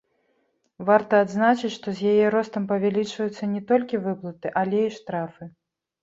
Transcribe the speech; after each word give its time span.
Варта 0.87 1.17
адзначыць, 1.25 1.69
што 1.75 1.87
з 1.99 2.13
яе 2.13 2.25
ростам 2.35 2.65
павялічваюцца 2.71 3.49
не 3.51 3.61
толькі 3.73 4.01
выплаты, 4.07 4.47
але 4.63 4.79
і 4.87 4.89
штрафы. 4.97 5.43